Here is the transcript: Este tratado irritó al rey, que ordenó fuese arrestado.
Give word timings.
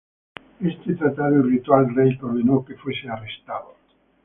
Este 0.61 0.95
tratado 0.95 1.41
irritó 1.47 1.75
al 1.75 1.93
rey, 1.93 2.17
que 2.17 2.25
ordenó 2.25 2.65
fuese 2.81 3.07
arrestado. 3.07 3.75